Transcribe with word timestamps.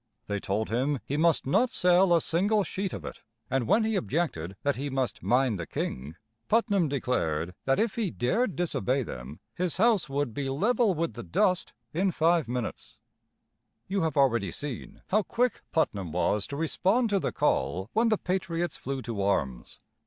They 0.25 0.39
told 0.39 0.69
him 0.69 0.97
he 1.05 1.15
must 1.15 1.45
not 1.45 1.69
sell 1.69 2.11
a 2.15 2.21
single 2.21 2.63
sheet 2.63 2.91
of 2.91 3.05
it; 3.05 3.21
and 3.51 3.67
when 3.67 3.83
he 3.83 3.95
objected 3.95 4.55
that 4.63 4.75
he 4.75 4.89
must 4.89 5.21
mind 5.21 5.59
the 5.59 5.67
king, 5.67 6.15
Putnam 6.47 6.87
declared 6.89 7.53
that 7.65 7.79
if 7.79 7.93
he 7.93 8.09
dared 8.09 8.55
disobey 8.55 9.03
them 9.03 9.39
his 9.53 9.77
house 9.77 10.09
would 10.09 10.33
"be 10.33 10.49
level 10.49 10.95
with 10.95 11.13
the 11.13 11.21
dust 11.21 11.73
in 11.93 12.09
five 12.09 12.47
minutes." 12.47 12.97
[Illustration: 13.89 13.89
Putnam's 13.89 13.91
Ride.] 13.91 13.95
You 13.95 14.01
have 14.01 14.17
already 14.17 14.51
seen 14.51 15.01
how 15.09 15.21
quick 15.21 15.61
Putnam 15.71 16.11
was 16.11 16.47
to 16.47 16.55
respond 16.57 17.11
to 17.11 17.19
the 17.19 17.31
call 17.31 17.91
when 17.93 18.09
the 18.09 18.17
patriots 18.17 18.77
flew 18.77 19.03
to 19.03 19.21
arms. 19.21 19.77